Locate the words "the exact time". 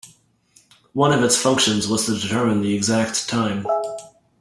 2.63-3.67